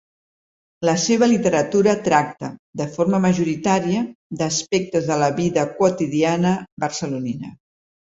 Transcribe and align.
La 0.87 0.93
seva 1.01 1.25
literatura 1.31 1.91
tracta, 2.07 2.49
de 2.81 2.87
forma 2.95 3.19
majoritària, 3.25 3.99
d'aspectes 4.39 5.05
de 5.11 5.19
la 5.25 5.29
vida 5.41 5.67
quotidiana 5.83 6.55
barcelonina. 6.85 7.53